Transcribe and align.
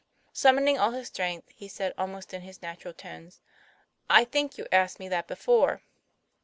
"Summoning 0.33 0.79
all 0.79 0.93
his 0.93 1.09
strength, 1.09 1.47
he 1.49 1.67
said, 1.67 1.93
almost 1.95 2.33
in 2.33 2.41
his 2.41 2.63
natural 2.63 2.91
tones: 2.91 3.39
I 4.09 4.23
think 4.25 4.57
you 4.57 4.65
asked 4.71 4.99
me 4.99 5.07
that 5.09 5.27
before." 5.27 5.83